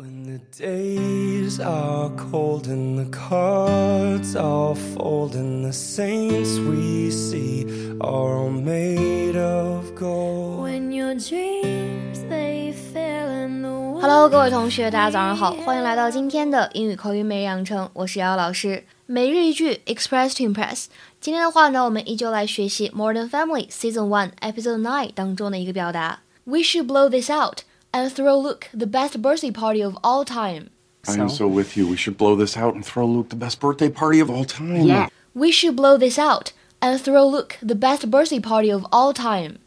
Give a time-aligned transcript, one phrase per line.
[0.00, 7.64] When the days are cold and the cards are fold and the saints we see
[8.00, 10.60] are all made of gold.
[10.60, 18.84] When your dreams they fell in the Hello，各位同学，大家早上好，欢迎来到今天的英语口语每日养成，我是瑶瑶老师。
[19.06, 20.86] 每日一句，express to impress。
[21.20, 26.20] 今天的话呢，我们依旧来学习《Modern Family》Season One Episode Nine 当中的一个表达。
[26.44, 27.60] We should blow this out
[27.93, 30.69] And throw Luke the best birthday party of all time.
[31.07, 31.87] I am so with you.
[31.87, 34.83] We should blow this out and throw Luke the best birthday party of all time.
[34.83, 35.09] Yeah.
[35.33, 39.59] We should blow this out and throw Luke the best birthday party of all time.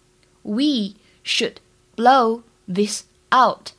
[0.42, 1.60] We should
[1.96, 3.72] blow this out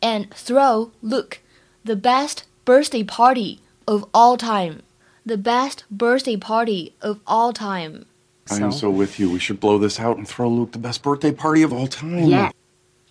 [0.00, 1.40] and throw Luke
[1.84, 4.82] the best birthday party of all time.
[5.26, 8.06] The best birthday party of all time.
[8.50, 9.30] I am so with you.
[9.30, 12.24] We should blow this out and throw Luke the best birthday party of all time.
[12.24, 12.50] Yeah.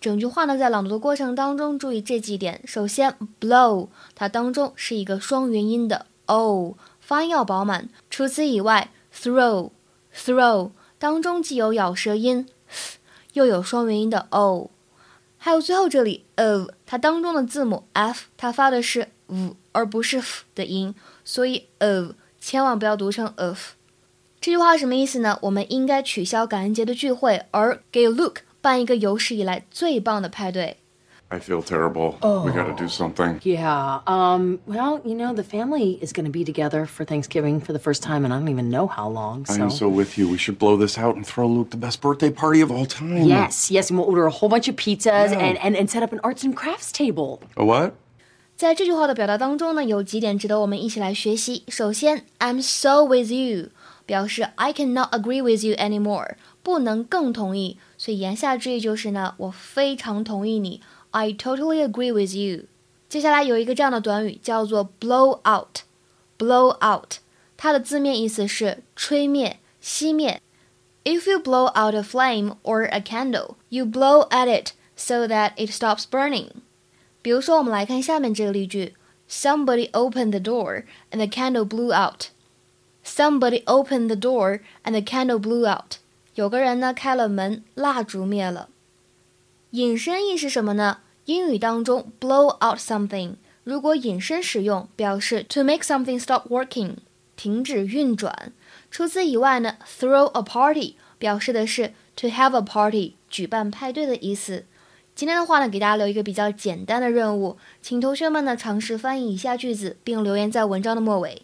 [0.02, 2.60] 整句话呢，在朗读的过程当中，注意这几点。
[2.64, 7.88] 首先，blow 它当中是一个双元音的 o，发音要饱满。
[8.10, 9.70] 除此以外，throw
[10.12, 12.48] throw 当中既有咬舌音，
[13.34, 14.70] 又有双元音的 o。
[15.38, 20.92] 还有最后这里 of 它当中的字母 f，它发的是 v 而不是 f 的音，
[21.24, 23.74] 所以 of 千万不要读成 of。
[24.40, 25.38] 这句话什么意思呢？
[25.42, 30.77] 我们应该取消感恩节的聚会，而给 Luke 办一个有史以来最棒的派对。
[31.29, 32.13] I feel terrible.
[32.21, 33.41] We got to do something.
[33.41, 33.99] Yeah.
[34.05, 34.59] Um.
[34.65, 38.01] Well, you know, the family is going to be together for Thanksgiving for the first
[38.01, 39.45] time, and I don't even know how long.
[39.49, 39.63] I So.
[39.63, 40.29] am so with you.
[40.29, 43.27] We should blow this out and throw Luke the best birthday party of all time.
[43.27, 46.13] Yes, yes, and we'll order a whole bunch of pizzas and, and, and set up
[46.13, 47.41] an arts and crafts table.
[47.57, 47.91] A what?
[48.55, 51.63] 在这句话的表达当中呢，有几点值得我们一起来学习。
[51.67, 53.71] 首先，I'm so with you
[54.05, 57.77] 表示 I cannot agree with you anymore，不能更同意。
[58.01, 60.81] 所以言下之意就是呢，我非常同意你，
[61.11, 62.65] I totally agree with you。
[63.09, 67.15] 接下来有一个这样的短语叫做 blow out。blow out，
[67.57, 70.41] 它的字面意思是吹灭、熄灭。
[71.03, 75.71] If you blow out a flame or a candle, you blow at it so that it
[75.71, 76.49] stops burning.
[77.21, 78.93] 比如说，我们来看下面这个例句：
[79.29, 82.27] Somebody opened the door and the candle blew out.
[83.03, 85.97] Somebody opened the door and the candle blew out.
[86.34, 88.68] 有个人呢开了门，蜡烛灭了。
[89.72, 90.98] 引申义是什么呢？
[91.26, 93.34] 英语当中 blow out something，
[93.64, 96.96] 如果引申使用，表示 to make something stop working，
[97.36, 98.52] 停止运转。
[98.90, 104.64] 除此以外呢，throw a party 表示的是 to have a party，举办派对的意思。
[105.14, 111.42] 今天的话呢，给大家留一个比较简单的任务，请同学们呢尝试翻译以下句子，并留言在文章的末尾。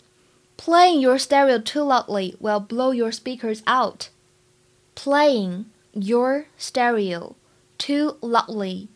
[0.57, 4.07] Playing your stereo too loudly will blow your speakers out.
[4.98, 7.36] Playing your stereo
[7.78, 8.88] too loudly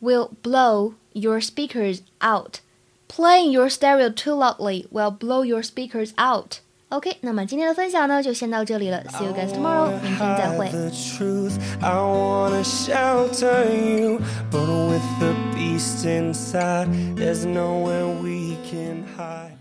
[0.00, 2.60] will blow your speakers out.
[3.08, 6.60] Playing your stereo too loudly will blow your speakers out.
[6.90, 9.02] OK，那么今天的分享呢就先到这里了。
[9.04, 10.68] See you guys tomorrow，明天再会。
[10.70, 14.20] The truth, I wanna shelter you,
[14.50, 19.56] but with the beast inside, there's nowhere we can hide.